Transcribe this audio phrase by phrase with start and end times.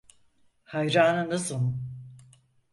[0.63, 1.75] Hayranınızım.